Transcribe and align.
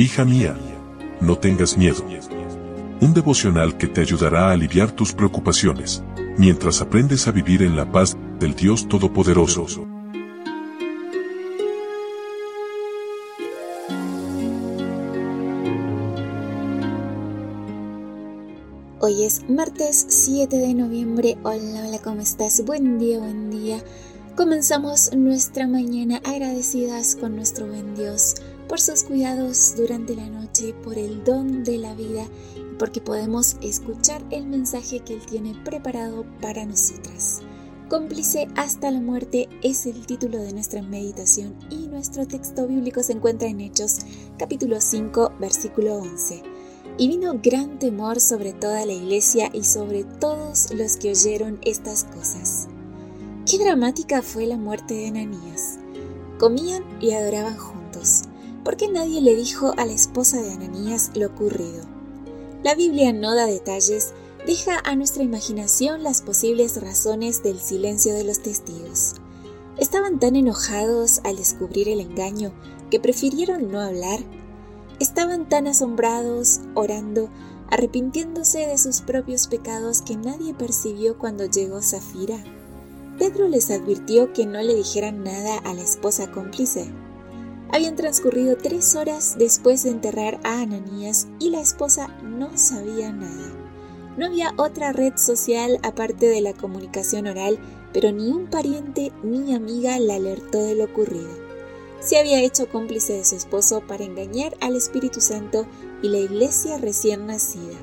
Hija 0.00 0.24
mía, 0.24 0.56
no 1.20 1.38
tengas 1.38 1.76
miedo. 1.76 2.04
Un 3.00 3.14
devocional 3.14 3.76
que 3.76 3.88
te 3.88 4.00
ayudará 4.00 4.48
a 4.48 4.52
aliviar 4.52 4.92
tus 4.92 5.12
preocupaciones, 5.12 6.04
mientras 6.36 6.80
aprendes 6.80 7.26
a 7.26 7.32
vivir 7.32 7.64
en 7.64 7.74
la 7.74 7.90
paz 7.90 8.16
del 8.38 8.54
Dios 8.54 8.86
Todopoderoso. 8.86 9.88
Hoy 19.00 19.24
es 19.24 19.50
martes 19.50 20.06
7 20.10 20.58
de 20.58 20.74
noviembre. 20.74 21.38
Hola, 21.42 21.86
hola, 21.88 21.98
¿cómo 22.04 22.20
estás? 22.20 22.64
Buen 22.64 23.00
día, 23.00 23.18
buen 23.18 23.50
día. 23.50 23.82
Comenzamos 24.36 25.10
nuestra 25.16 25.66
mañana 25.66 26.20
agradecidas 26.24 27.16
con 27.16 27.34
nuestro 27.34 27.66
buen 27.66 27.96
Dios 27.96 28.36
por 28.68 28.80
sus 28.80 29.02
cuidados 29.02 29.74
durante 29.76 30.14
la 30.14 30.28
noche, 30.28 30.74
por 30.84 30.98
el 30.98 31.24
don 31.24 31.64
de 31.64 31.78
la 31.78 31.94
vida 31.94 32.26
porque 32.78 33.00
podemos 33.00 33.56
escuchar 33.60 34.22
el 34.30 34.46
mensaje 34.46 35.00
que 35.00 35.14
Él 35.14 35.26
tiene 35.26 35.54
preparado 35.64 36.24
para 36.40 36.64
nosotras. 36.64 37.40
Cómplice 37.88 38.48
hasta 38.54 38.90
la 38.90 39.00
muerte 39.00 39.48
es 39.62 39.86
el 39.86 40.06
título 40.06 40.38
de 40.38 40.52
nuestra 40.52 40.82
meditación 40.82 41.56
y 41.70 41.88
nuestro 41.88 42.26
texto 42.26 42.66
bíblico 42.66 43.02
se 43.02 43.12
encuentra 43.12 43.48
en 43.48 43.60
Hechos 43.60 43.98
capítulo 44.38 44.80
5 44.80 45.32
versículo 45.40 45.96
11. 45.96 46.42
Y 46.98 47.08
vino 47.08 47.38
gran 47.42 47.78
temor 47.78 48.20
sobre 48.20 48.52
toda 48.52 48.84
la 48.84 48.92
iglesia 48.92 49.50
y 49.52 49.64
sobre 49.64 50.04
todos 50.04 50.72
los 50.74 50.96
que 50.96 51.10
oyeron 51.10 51.58
estas 51.64 52.04
cosas. 52.04 52.68
Qué 53.50 53.58
dramática 53.58 54.20
fue 54.20 54.46
la 54.46 54.58
muerte 54.58 54.94
de 54.94 55.08
Ananías. 55.08 55.78
Comían 56.38 56.82
y 57.00 57.12
adoraban 57.12 57.56
juntos. 57.56 58.27
¿Por 58.68 58.76
qué 58.76 58.86
nadie 58.86 59.22
le 59.22 59.34
dijo 59.34 59.72
a 59.78 59.86
la 59.86 59.94
esposa 59.94 60.42
de 60.42 60.52
Ananías 60.52 61.12
lo 61.14 61.28
ocurrido? 61.28 61.86
La 62.62 62.74
Biblia 62.74 63.14
no 63.14 63.34
da 63.34 63.46
detalles, 63.46 64.12
deja 64.46 64.78
a 64.84 64.94
nuestra 64.94 65.22
imaginación 65.22 66.02
las 66.02 66.20
posibles 66.20 66.78
razones 66.78 67.42
del 67.42 67.60
silencio 67.60 68.12
de 68.12 68.24
los 68.24 68.42
testigos. 68.42 69.14
Estaban 69.78 70.20
tan 70.20 70.36
enojados 70.36 71.22
al 71.24 71.36
descubrir 71.36 71.88
el 71.88 72.00
engaño 72.00 72.52
que 72.90 73.00
prefirieron 73.00 73.72
no 73.72 73.80
hablar. 73.80 74.20
Estaban 75.00 75.48
tan 75.48 75.66
asombrados, 75.66 76.60
orando, 76.74 77.30
arrepintiéndose 77.70 78.66
de 78.66 78.76
sus 78.76 79.00
propios 79.00 79.46
pecados 79.46 80.02
que 80.02 80.16
nadie 80.16 80.52
percibió 80.52 81.16
cuando 81.16 81.46
llegó 81.46 81.80
Zafira. 81.80 82.36
Pedro 83.18 83.48
les 83.48 83.70
advirtió 83.70 84.34
que 84.34 84.44
no 84.44 84.60
le 84.60 84.74
dijeran 84.74 85.24
nada 85.24 85.56
a 85.56 85.72
la 85.72 85.80
esposa 85.80 86.30
cómplice. 86.30 86.92
Habían 87.70 87.96
transcurrido 87.96 88.56
tres 88.56 88.96
horas 88.96 89.36
después 89.38 89.82
de 89.82 89.90
enterrar 89.90 90.40
a 90.42 90.62
Ananías 90.62 91.28
y 91.38 91.50
la 91.50 91.60
esposa 91.60 92.08
no 92.22 92.56
sabía 92.56 93.12
nada. 93.12 93.52
No 94.16 94.26
había 94.26 94.54
otra 94.56 94.92
red 94.92 95.16
social 95.16 95.78
aparte 95.82 96.26
de 96.26 96.40
la 96.40 96.54
comunicación 96.54 97.26
oral, 97.26 97.58
pero 97.92 98.10
ni 98.10 98.30
un 98.30 98.46
pariente 98.46 99.12
ni 99.22 99.54
amiga 99.54 99.98
la 100.00 100.14
alertó 100.14 100.62
de 100.62 100.74
lo 100.74 100.84
ocurrido. 100.84 101.30
Se 102.00 102.18
había 102.18 102.40
hecho 102.40 102.68
cómplice 102.68 103.12
de 103.12 103.24
su 103.24 103.36
esposo 103.36 103.82
para 103.86 104.04
engañar 104.04 104.56
al 104.60 104.74
Espíritu 104.74 105.20
Santo 105.20 105.66
y 106.02 106.08
la 106.08 106.18
iglesia 106.18 106.78
recién 106.78 107.26
nacida. 107.26 107.76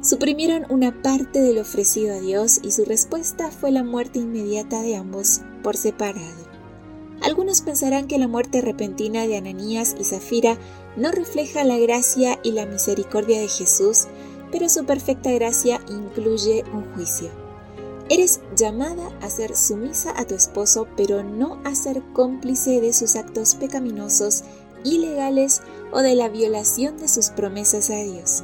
Suprimieron 0.00 0.64
una 0.70 1.02
parte 1.02 1.40
del 1.40 1.58
ofrecido 1.58 2.14
a 2.14 2.20
Dios 2.20 2.60
y 2.62 2.70
su 2.70 2.84
respuesta 2.84 3.50
fue 3.50 3.72
la 3.72 3.84
muerte 3.84 4.20
inmediata 4.20 4.80
de 4.80 4.96
ambos 4.96 5.42
por 5.62 5.76
separado. 5.76 6.47
Algunos 7.28 7.60
pensarán 7.60 8.06
que 8.06 8.16
la 8.16 8.26
muerte 8.26 8.62
repentina 8.62 9.26
de 9.26 9.36
Ananías 9.36 9.94
y 10.00 10.04
Zafira 10.04 10.56
no 10.96 11.12
refleja 11.12 11.62
la 11.62 11.76
gracia 11.76 12.38
y 12.42 12.52
la 12.52 12.64
misericordia 12.64 13.38
de 13.38 13.48
Jesús, 13.48 14.06
pero 14.50 14.70
su 14.70 14.86
perfecta 14.86 15.30
gracia 15.32 15.78
incluye 15.90 16.64
un 16.72 16.90
juicio. 16.94 17.28
Eres 18.08 18.40
llamada 18.56 19.10
a 19.20 19.28
ser 19.28 19.54
sumisa 19.54 20.18
a 20.18 20.24
tu 20.24 20.36
esposo, 20.36 20.88
pero 20.96 21.22
no 21.22 21.60
a 21.66 21.74
ser 21.74 22.02
cómplice 22.14 22.80
de 22.80 22.94
sus 22.94 23.14
actos 23.14 23.56
pecaminosos, 23.56 24.44
ilegales 24.82 25.60
o 25.92 26.00
de 26.00 26.14
la 26.14 26.30
violación 26.30 26.96
de 26.96 27.08
sus 27.08 27.28
promesas 27.28 27.90
a 27.90 27.96
Dios 27.96 28.42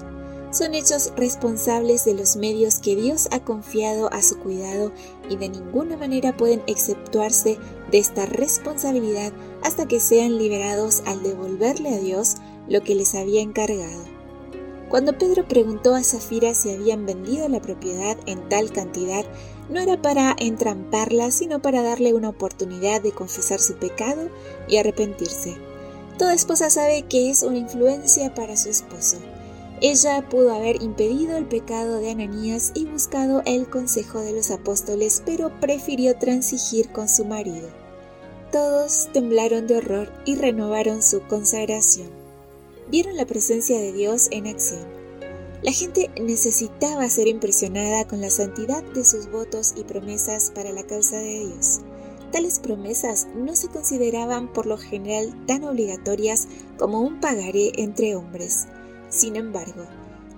son 0.54 0.74
hechos 0.74 1.12
responsables 1.16 2.04
de 2.04 2.14
los 2.14 2.36
medios 2.36 2.78
que 2.78 2.94
Dios 2.94 3.26
ha 3.32 3.40
confiado 3.40 4.08
a 4.12 4.22
su 4.22 4.38
cuidado 4.38 4.92
y 5.28 5.36
de 5.36 5.48
ninguna 5.48 5.96
manera 5.96 6.36
pueden 6.36 6.62
exceptuarse 6.68 7.58
de 7.90 7.98
esta 7.98 8.24
responsabilidad 8.24 9.32
hasta 9.64 9.86
que 9.86 9.98
sean 9.98 10.38
liberados 10.38 11.02
al 11.06 11.24
devolverle 11.24 11.88
a 11.88 11.98
Dios 11.98 12.36
lo 12.68 12.82
que 12.82 12.94
les 12.94 13.16
había 13.16 13.42
encargado. 13.42 14.04
Cuando 14.88 15.18
Pedro 15.18 15.48
preguntó 15.48 15.96
a 15.96 16.04
Zafira 16.04 16.54
si 16.54 16.70
habían 16.70 17.04
vendido 17.04 17.48
la 17.48 17.60
propiedad 17.60 18.16
en 18.26 18.48
tal 18.48 18.70
cantidad, 18.70 19.24
no 19.68 19.80
era 19.80 20.00
para 20.00 20.36
entramparla, 20.38 21.32
sino 21.32 21.60
para 21.60 21.82
darle 21.82 22.14
una 22.14 22.28
oportunidad 22.28 23.02
de 23.02 23.10
confesar 23.10 23.58
su 23.58 23.74
pecado 23.74 24.28
y 24.68 24.76
arrepentirse. 24.76 25.56
Toda 26.16 26.32
esposa 26.32 26.70
sabe 26.70 27.02
que 27.08 27.28
es 27.28 27.42
una 27.42 27.58
influencia 27.58 28.32
para 28.36 28.56
su 28.56 28.68
esposo. 28.68 29.16
Ella 29.86 30.26
pudo 30.30 30.54
haber 30.54 30.82
impedido 30.82 31.36
el 31.36 31.44
pecado 31.44 31.98
de 31.98 32.10
Ananías 32.10 32.72
y 32.74 32.86
buscado 32.86 33.42
el 33.44 33.68
consejo 33.68 34.20
de 34.20 34.32
los 34.32 34.50
apóstoles, 34.50 35.22
pero 35.26 35.60
prefirió 35.60 36.16
transigir 36.16 36.88
con 36.88 37.06
su 37.06 37.26
marido. 37.26 37.68
Todos 38.50 39.10
temblaron 39.12 39.66
de 39.66 39.76
horror 39.76 40.10
y 40.24 40.36
renovaron 40.36 41.02
su 41.02 41.20
consagración. 41.28 42.08
Vieron 42.90 43.14
la 43.14 43.26
presencia 43.26 43.78
de 43.78 43.92
Dios 43.92 44.28
en 44.30 44.46
acción. 44.46 44.86
La 45.62 45.72
gente 45.72 46.10
necesitaba 46.18 47.06
ser 47.10 47.28
impresionada 47.28 48.08
con 48.08 48.22
la 48.22 48.30
santidad 48.30 48.82
de 48.82 49.04
sus 49.04 49.30
votos 49.30 49.74
y 49.76 49.84
promesas 49.84 50.50
para 50.50 50.72
la 50.72 50.84
causa 50.84 51.18
de 51.18 51.40
Dios. 51.40 51.82
Tales 52.32 52.58
promesas 52.58 53.28
no 53.36 53.54
se 53.54 53.68
consideraban 53.68 54.50
por 54.50 54.64
lo 54.64 54.78
general 54.78 55.44
tan 55.44 55.62
obligatorias 55.64 56.48
como 56.78 57.02
un 57.02 57.20
pagaré 57.20 57.72
entre 57.76 58.16
hombres. 58.16 58.66
Sin 59.14 59.36
embargo, 59.36 59.86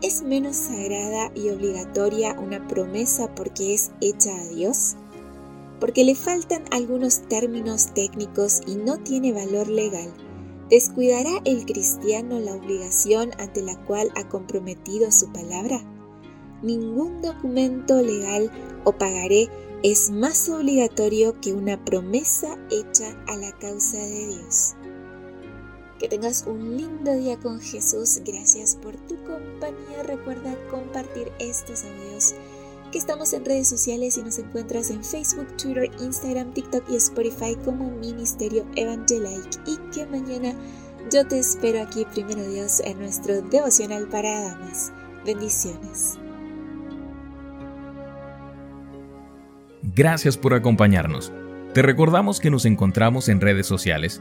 ¿es 0.03 0.23
menos 0.23 0.55
sagrada 0.57 1.33
y 1.35 1.49
obligatoria 1.49 2.39
una 2.39 2.69
promesa 2.69 3.35
porque 3.35 3.73
es 3.73 3.91
hecha 4.03 4.37
a 4.37 4.49
Dios? 4.49 4.97
Porque 5.81 6.05
le 6.05 6.15
faltan 6.15 6.63
algunos 6.71 7.23
términos 7.23 7.95
técnicos 7.95 8.61
y 8.67 8.75
no 8.75 8.99
tiene 8.99 9.33
valor 9.33 9.69
legal. 9.69 10.13
¿Descuidará 10.69 11.31
el 11.47 11.65
cristiano 11.65 12.39
la 12.39 12.53
obligación 12.53 13.31
ante 13.39 13.63
la 13.63 13.83
cual 13.87 14.11
ha 14.15 14.29
comprometido 14.29 15.11
su 15.11 15.33
palabra? 15.33 15.81
Ningún 16.63 17.23
documento 17.23 18.03
legal 18.03 18.51
o 18.85 18.93
pagaré 18.93 19.49
es 19.83 20.11
más 20.11 20.51
obligatorio 20.51 21.41
que 21.41 21.55
una 21.55 21.83
promesa 21.83 22.59
hecha 22.71 23.17
a 23.27 23.39
la 23.39 23.53
causa 23.53 23.97
de 23.97 24.27
Dios. 24.27 24.75
Que 25.99 26.09
tengas 26.09 26.45
un 26.47 26.77
lindo 26.77 27.15
día 27.15 27.39
con 27.39 27.59
Jesús. 27.59 28.21
Gracias 28.25 28.77
por 28.77 28.95
tu 28.97 29.17
compañía. 29.25 30.03
Recuerda 30.05 30.55
compartir 30.71 31.33
estos 31.39 31.85
audios. 31.85 32.35
Que 32.93 32.99
estamos 32.99 33.33
en 33.33 33.45
redes 33.45 33.69
sociales 33.69 34.19
y 34.19 34.23
nos 34.23 34.39
encuentras 34.39 34.91
en 34.91 35.03
Facebook, 35.03 35.57
Twitter, 35.57 35.91
Instagram, 36.01 36.53
TikTok 36.53 36.85
y 36.91 36.97
Spotify 36.97 37.57
como 37.65 37.91
Ministerio 37.91 38.67
Evangelique. 38.77 39.59
Y 39.67 39.77
que 39.91 40.07
mañana 40.07 40.55
yo 41.11 41.27
te 41.27 41.39
espero 41.39 41.81
aquí, 41.81 42.05
primero 42.13 42.47
Dios, 42.47 42.81
en 42.81 42.99
nuestro 42.99 43.41
devocional 43.41 44.07
para 44.09 44.51
damas. 44.51 44.93
Bendiciones. 45.25 46.19
Gracias 49.95 50.37
por 50.37 50.53
acompañarnos. 50.53 51.33
Te 51.73 51.81
recordamos 51.81 52.39
que 52.39 52.51
nos 52.51 52.67
encontramos 52.67 53.31
en 53.31 53.41
redes 53.41 53.67
sociales 53.67 54.21